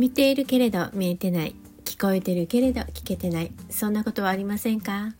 [0.00, 1.54] 見ているけれど見えてない。
[1.84, 3.52] 聞こえてるけれど聞けてない。
[3.68, 5.12] そんなことはありませんか？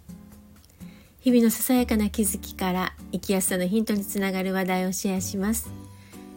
[1.20, 5.70] 日々のささやかな気づきから生きやすさのヒントにつながる話題をシェアします。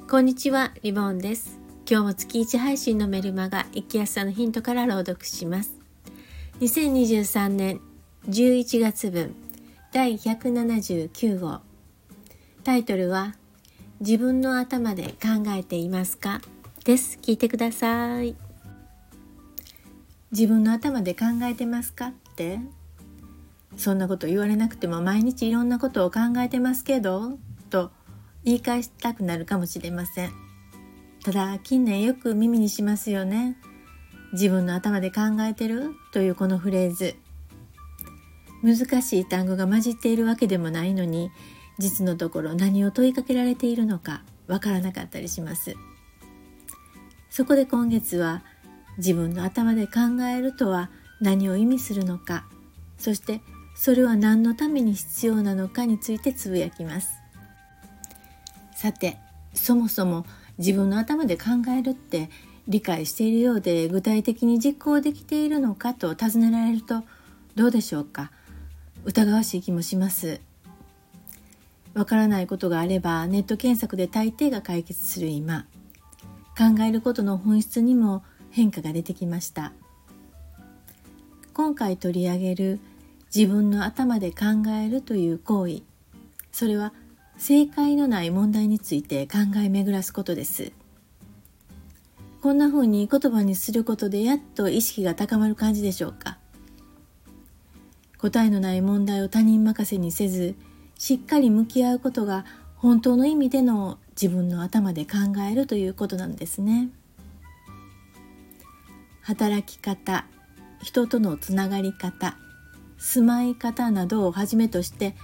[0.09, 1.57] こんにちはリボンです。
[1.89, 5.71] 今日も月1配信のメルマガ生きやすさのヒントから朗読します。
[6.59, 7.79] 2023年
[8.27, 9.33] 11月分
[9.93, 11.61] 第179号。
[12.65, 13.35] タイトルは
[14.01, 16.41] 自分の頭で考えていますか？
[16.83, 17.17] です。
[17.21, 18.35] 聞いてください。
[20.31, 22.07] 自分の頭で考えてますか？
[22.07, 22.59] って？
[23.77, 27.37] そんなこと言われなくても毎日いろんなことを考えてますけど？
[27.69, 27.91] と
[28.43, 30.31] 言い返したくなるかもしれません。
[31.23, 33.57] ただ近年よく耳にしますよね。
[34.33, 35.91] 自分の頭で考えてる？
[36.11, 37.15] というこのフレーズ。
[38.61, 41.31] 難しい単語が混じっているわけでもないのに
[41.79, 45.75] 実のところ何を問いかけられているのかわからなかったりします。
[47.35, 48.43] そこで今月は
[48.97, 52.45] 自分の頭で考えるとは何を意味するのか
[52.99, 53.41] そして
[53.75, 57.09] それは何のために必要なのかについてつぶやきます。
[58.75, 59.17] さて
[59.55, 60.27] そもそも
[60.59, 61.45] 自分の頭で考
[61.75, 62.29] えるって
[62.67, 67.01] 理解しているようで具体的に実行できているのかと尋ねられると
[67.55, 68.29] どうでしょうか。
[69.05, 70.39] 疑わしい気もします。
[71.95, 75.65] わからないことがあればネット検索で大抵が解決する今。
[76.57, 79.73] 考えることの本質にも変化が出てきました。
[81.53, 82.79] 今回取り上げる
[83.35, 85.81] 自分の頭で考えるという行為
[86.51, 86.93] それは
[87.37, 90.71] 正解のない問題について考え巡らすことです。
[92.41, 96.37] こんな風に言葉にすることでやっと意識が高まる感じでしょうか。
[98.17, 100.55] 答えのない問題を他人任せにせず
[100.97, 102.45] しっかり向き合うことが
[102.75, 105.17] 本当の意味での自分の頭で考
[105.49, 106.89] えるということなんですね。
[109.21, 110.25] 働き方
[110.81, 112.37] 人とのつながり方
[112.97, 115.15] 住まい方などをはじめとして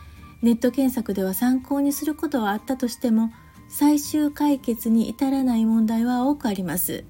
[0.41, 3.31] ネット検索では参考にすることはあったとしても
[3.69, 7.03] 最終解決に至らない問題は多くあります。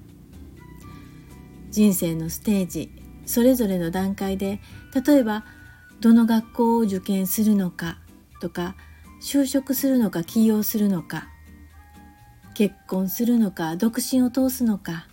[1.70, 2.90] 人生のステージ
[3.24, 4.60] それぞれの段階で
[5.06, 5.44] 例えば
[6.00, 7.98] どの学校を受験するのか
[8.40, 8.74] とか
[9.22, 11.28] 就職するのか起業するのか
[12.60, 15.06] 結婚するのか独身を通すのか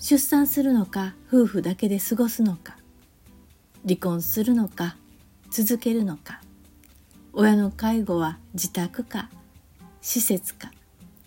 [0.00, 2.76] 出産するのか夫婦だけで過ごすのか
[3.84, 4.96] 離婚するのか
[5.48, 6.40] 続けるのか
[7.32, 9.30] 親の介護は自宅か
[10.00, 10.72] 施設か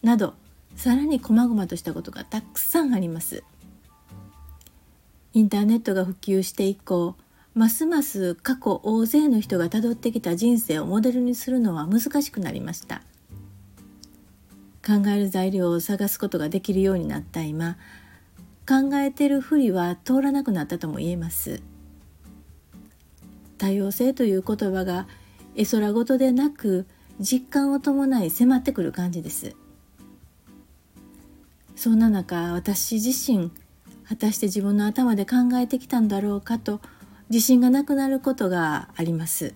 [0.04, 0.34] など
[0.76, 3.46] さらに細々としたことがたくさんあります。
[5.32, 7.16] インターネットが普及して以降
[7.54, 13.04] ますます過去大勢の人がたどってきた人生をモデルにするのは難しくなりました。
[14.90, 17.78] 考える材料を探すことができるようになった今
[18.68, 21.62] 考えてるふりは通らなくなったとも言えます。
[23.60, 25.08] 多様性という言葉が
[25.56, 26.88] 絵空事でなく
[27.20, 29.56] 実感を伴い迫ってくる感じです。
[31.76, 33.52] そんな中私自身
[34.08, 36.82] 果たして自分の頭で考えてきたんだろうかと
[37.30, 39.54] 自信がなくなることがあります。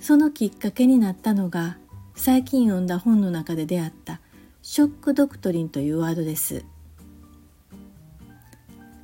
[0.00, 1.76] そのきっかけになったのが
[2.16, 4.20] 最近読んだ本の中で出会った
[4.62, 6.64] ショックドクトリンというワードです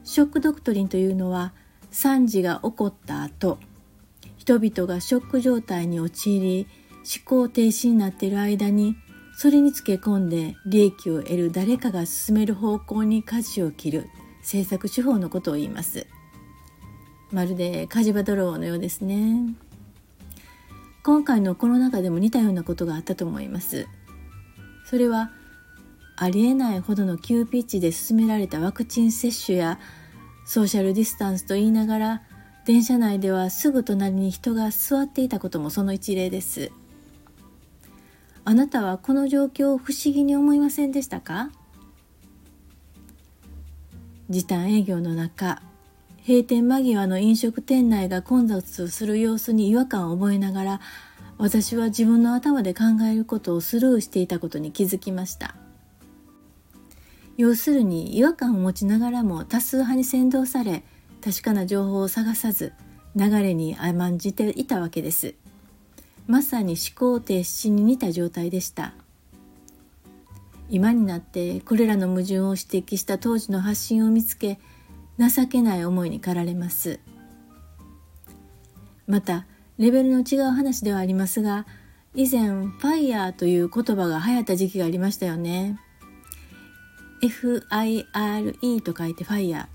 [0.03, 1.53] ショックドクトリンというのは
[1.91, 3.59] 惨事が起こった後
[4.39, 6.67] 人々がショック状態に陥り
[6.99, 8.97] 思考停止になっている間に
[9.37, 14.09] それにつけ込んで利益を得る誰かが進める方向に舵を切る
[14.41, 16.07] 政策手法のことを言います。
[17.31, 19.55] まるで火事場泥棒のようですね
[21.05, 23.89] 今回のコロナ禍でも似たようなことがあったと思います。
[24.85, 25.33] それは
[26.17, 29.81] ありえないほどの急ピッチで進められたワクチン接種や
[30.45, 32.23] ソーシャルディスタンスと言いながら
[32.65, 36.71] 電車内ではすぐ隣に人が座っていたこともその一例です。
[38.45, 41.51] あなたはこの状況を不思議に思いませんでしたか？
[44.31, 45.63] 時短営業の中
[46.27, 50.81] 閉店間際の飲食店内が混雑する様子に違和感を覚えながら
[51.37, 55.57] 私は自分の頭で考えることをスルーしていたことに気づきました。
[57.37, 60.85] 要するに違和感を持ちながらも多数派に先導され
[61.25, 62.73] 確かな情報を探さず
[63.17, 65.35] 流れに甘んじていたわけです。
[66.29, 68.95] まさに思考停止に似た状態でした。
[70.71, 74.61] 今になってこれらの矛盾を指摘した当時の発信を見つけ
[75.19, 77.01] 情けない思いに駆られます。
[79.07, 79.47] また
[79.79, 81.67] レベルの違う話ではありますが
[82.15, 85.79] 以前ファイヤーという言葉が流行った時期がありましたよね。
[87.23, 89.69] FIRE と書いてファイヤ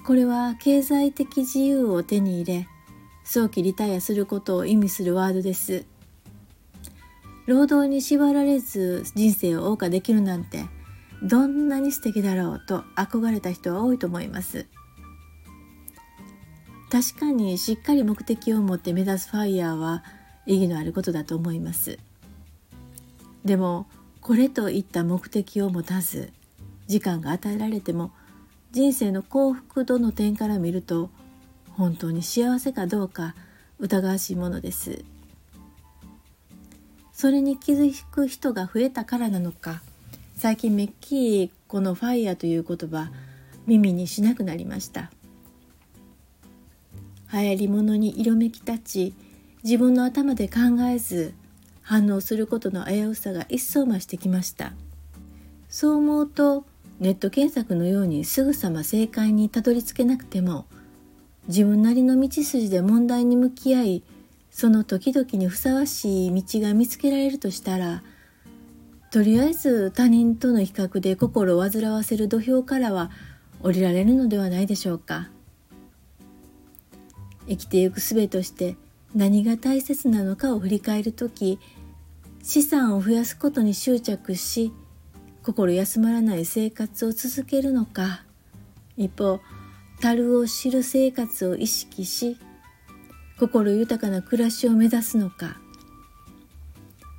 [0.00, 0.04] ー。
[0.04, 2.68] これは経済的自由を手に入れ
[3.24, 5.86] 早期リタイアすることを意味するワードです。
[7.46, 10.64] 労働に縛られず人生を謳歌できるなんて
[11.24, 14.66] どんなに素敵だろうと憧れた人は多いと思います。
[16.90, 20.04] 確かにしっかり目的を持って目指すファイヤーは
[20.44, 21.98] 意義のあることだと思います。
[23.42, 23.86] でも
[24.20, 26.30] これといった目的を持たず
[26.86, 28.12] 時間が与えられても
[28.72, 31.08] 人生の幸福度の点から見ると
[31.70, 33.34] 本当に幸せかどうか
[33.78, 35.04] 疑わしいものです。
[37.12, 39.80] それに気づく人が増えたからなのか
[40.36, 43.10] 最近めっきりこの「ファイヤー」という言葉
[43.66, 45.10] 耳にしなくなりました。
[47.32, 49.14] 流行り物に色めき立ち
[49.64, 51.34] 自分の頭で考えず
[51.82, 54.72] 反応することの危うさが一層増してきました。
[55.68, 56.64] そう思うと
[57.00, 60.66] ネット検索のようにすぐさま正解にたどり着けなくても
[61.48, 64.02] 自分なりの道筋で問題に向き合い
[64.50, 68.02] その時々にふさわしい道が見つけられるとしたら
[69.14, 73.12] とりあえず他人との比較で心を煩わせる土俵からは
[73.62, 75.28] 降りられるのではないでしょうか。
[77.46, 78.74] 生きてゆく術として
[79.14, 81.60] 何が大切なのかを振り返る時
[82.42, 84.72] 資産を増やすことに執着し
[85.44, 88.24] 心休まらない生活を続けるのか。
[88.96, 89.38] 一方
[90.00, 92.36] 樽を知る生活を意識し
[93.38, 95.60] 心豊かな暮らしを目指すのか。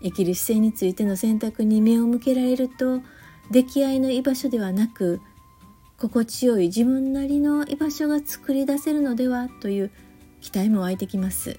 [0.01, 3.01] 生きる姿勢についての選択に目を向けられると
[3.51, 5.21] 出来合いの居場所ではなく
[5.97, 9.91] 心地よい自分なりの居場所が作り出せるのではという
[10.41, 11.57] 期待も湧いてきます。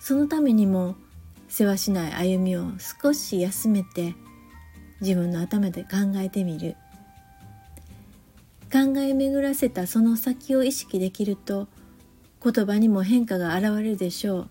[0.00, 0.96] そのためにも
[1.48, 4.14] 世話しない歩みを少し休めて
[5.00, 6.76] 自分の頭で考えてみる。
[8.72, 11.68] 考え巡らせたその先を意識できると
[12.42, 14.50] 言葉にも変化が現れるでしょう。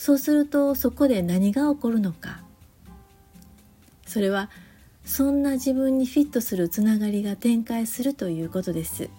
[0.00, 2.40] そうするとそこで何が起こるのか。
[4.06, 4.48] それは
[5.04, 9.10] そんな自分にフィットするつながりが展開するということです。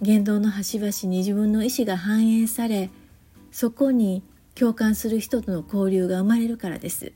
[0.00, 2.88] 言動の端々に自分の意思が反映され
[3.52, 4.22] そこに
[4.54, 7.12] 共感する人との交流が生まれるからです。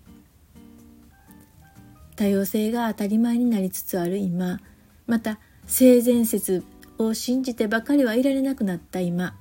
[2.17, 4.61] 多様性が当たり前になりつつある今
[5.07, 6.65] また性善説
[6.99, 9.35] を信じてばかりはいられなくなった今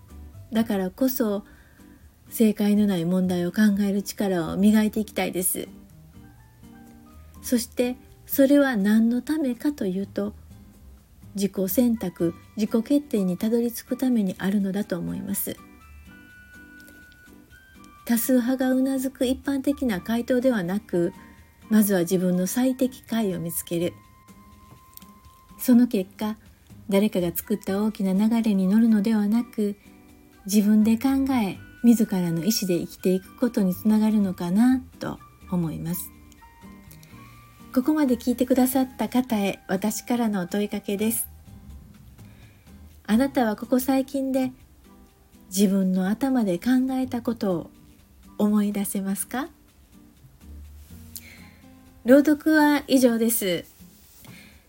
[0.54, 1.44] だからこそ
[2.32, 5.68] 正解のない問題を考える力を磨いていきたいです。
[7.42, 10.34] そしてそれは何のためかというと
[11.36, 15.58] 自己選択自己決定にたどり着くためにあるのだと思います。
[18.06, 21.14] 多数派がうなずく一般的な回答ではなく
[21.70, 23.94] まずは自分の最適解を見つける。
[25.60, 26.38] その結果
[26.90, 29.76] 誰かが作った大きな流れに乗るのではなく
[30.46, 35.20] 自分で考え自らの意思で生きていくことにつながるのかなと
[35.50, 36.12] 思います。
[37.74, 41.28] ここまで聞いてくださった方へ私からのお問いかけです。
[43.08, 44.52] あなたはここ最近で
[45.48, 47.72] 自分の頭で考えたことを
[48.38, 49.50] 思い出せますか？
[52.06, 53.66] 朗読は以上です。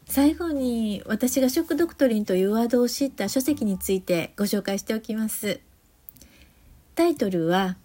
[0.06, 5.60] 最後に私がショックドクトリンというワードを知った書籍についてご紹介しておきます。
[6.94, 7.76] タイトルは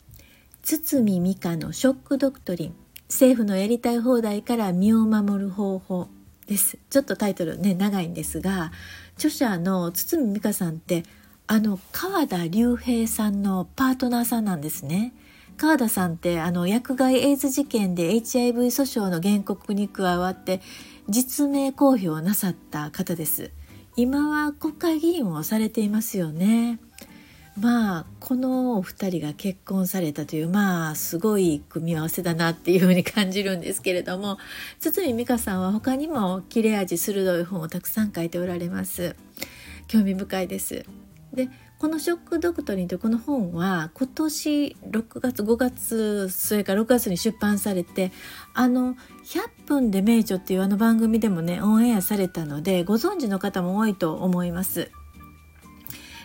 [0.63, 2.75] 堤美香のショックドクトリン。
[3.07, 6.09] 政府のやりたい放題から身を守る方法
[6.45, 6.77] です。
[6.89, 8.73] ちょっとタイトルね長いんですが
[9.15, 11.03] 著者の堤美香さんって
[11.47, 15.13] あの川田隆平さんのパートナーさんなんですね。
[15.55, 20.61] 川田さんってあの薬害エイズ事件で HIV 訴訟の原告に加わって
[21.07, 23.51] 実名公表なさった方です。
[23.95, 26.79] 今は国会議員をされていますよね。
[27.59, 34.37] まあこのお二人が結婚されたというまあすごい組み合わせだなっていうふうに感じるんですけれども
[34.79, 39.15] 堤美香さんは他にも切れ味鋭い本をたくさん書いておられます
[39.87, 40.85] 興味深いです
[41.33, 41.49] で
[41.79, 48.11] この「ショック・ドクトリン」というこの本は今年6月5月それから6月に出版されて
[48.53, 48.95] あの
[49.25, 54.91] 「100分で名著」っていうあの番組でもねオンエアされたのでご存知の方も多いと思います。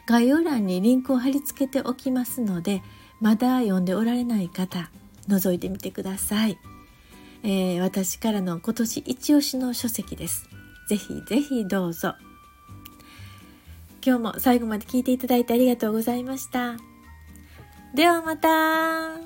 [0.06, 2.82] 概要欄にリンクを貼り付けておきますので
[3.20, 4.90] まだ読んでおられない方
[5.28, 6.58] 覗いてみてください、
[7.44, 10.48] えー、私からの今年一押しの書籍です。
[10.88, 12.14] ぜひぜひどうぞ。
[14.04, 16.76] 今日も最後まで聞いていただいてありがとうございました。
[17.94, 19.16] ではまた。